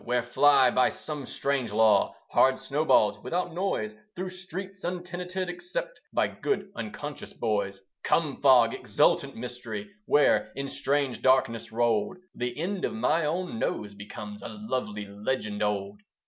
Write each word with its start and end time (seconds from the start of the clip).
where 0.03 0.23
fly, 0.23 0.71
by 0.71 0.89
some 0.89 1.27
strange 1.27 1.71
law, 1.71 2.11
Hard 2.31 2.57
snowballs 2.57 3.19
without 3.23 3.53
noise 3.53 3.95
Through 4.15 4.31
streets 4.31 4.83
untenanted, 4.83 5.47
except 5.47 6.01
By 6.11 6.27
good 6.27 6.71
unconscious 6.75 7.33
boys. 7.33 7.79
Come 8.01 8.41
fog! 8.41 8.73
exultant 8.73 9.35
mystery 9.35 9.91
Where, 10.07 10.51
in 10.55 10.69
strange 10.69 11.21
darkness 11.21 11.71
rolled, 11.71 12.17
The 12.33 12.57
end 12.57 12.83
of 12.83 12.93
my 12.95 13.25
own 13.25 13.59
nose 13.59 13.93
becomes 13.93 14.41
A 14.41 14.47
lovely 14.49 15.05
legend 15.05 15.61
old. 15.61 16.01